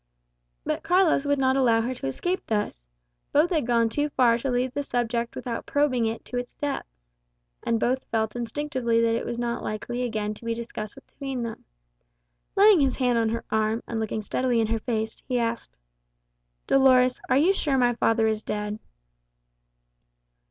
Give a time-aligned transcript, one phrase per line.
[0.63, 2.87] But Carlos would not allow her to escape thus.
[3.31, 7.13] Both had gone too far to leave the subject without probing it to its depths.
[7.61, 11.65] And both felt instinctively that it was not likely again to be discussed between them.
[12.55, 15.77] Laying his hand on her arm, and looking steadily in her face, he asked,
[16.65, 18.79] "Dolores, are you sure my father is dead?"